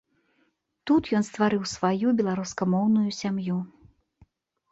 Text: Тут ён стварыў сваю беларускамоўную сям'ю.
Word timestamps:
Тут 0.91 1.03
ён 1.17 1.23
стварыў 1.27 1.61
сваю 1.73 2.07
беларускамоўную 2.21 3.09
сям'ю. 3.21 3.57